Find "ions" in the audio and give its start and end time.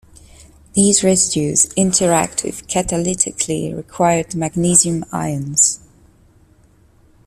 5.11-5.79